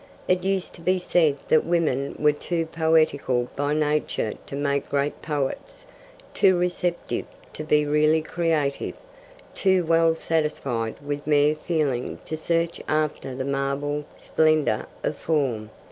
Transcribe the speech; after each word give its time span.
It 0.27 0.43
used 0.43 0.73
to 0.73 0.81
be 0.81 0.97
said 0.97 1.37
that 1.49 1.63
women 1.63 2.15
were 2.17 2.31
too 2.31 2.65
poetical 2.65 3.49
by 3.55 3.75
nature 3.75 4.33
to 4.47 4.55
make 4.55 4.89
great 4.89 5.21
poets, 5.21 5.85
too 6.33 6.57
receptive 6.57 7.27
to 7.53 7.63
be 7.63 7.85
really 7.85 8.23
creative, 8.23 8.95
too 9.53 9.85
well 9.85 10.15
satisfied 10.15 10.95
with 11.05 11.27
mere 11.27 11.53
feeling 11.53 12.17
to 12.25 12.35
search 12.35 12.81
after 12.87 13.35
the 13.35 13.45
marble 13.45 14.05
splendour 14.17 14.87
of 15.03 15.17
form. 15.19 15.69